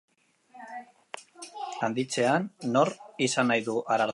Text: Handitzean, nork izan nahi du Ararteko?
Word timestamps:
Handitzean, 1.87 2.49
nork 2.77 3.25
izan 3.29 3.53
nahi 3.53 3.71
du 3.71 3.77
Ararteko? 3.81 4.09